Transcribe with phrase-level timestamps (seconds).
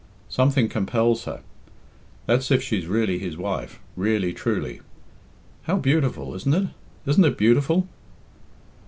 [0.29, 1.43] Something compels her.
[2.25, 4.81] That's if she's really his wife really, truly.
[5.65, 6.69] How beautiful, isn't it?
[7.05, 7.87] Isn't it beautiful?"